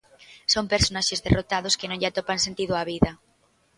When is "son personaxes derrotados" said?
0.53-1.77